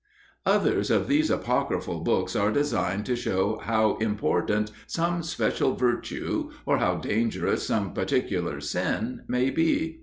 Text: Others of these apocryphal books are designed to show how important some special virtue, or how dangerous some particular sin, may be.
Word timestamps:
Others 0.47 0.89
of 0.89 1.07
these 1.07 1.29
apocryphal 1.29 1.99
books 1.99 2.35
are 2.35 2.51
designed 2.51 3.05
to 3.05 3.15
show 3.15 3.59
how 3.61 3.97
important 3.97 4.71
some 4.87 5.21
special 5.21 5.75
virtue, 5.75 6.49
or 6.65 6.79
how 6.79 6.95
dangerous 6.95 7.67
some 7.67 7.93
particular 7.93 8.59
sin, 8.61 9.21
may 9.27 9.51
be. 9.51 9.99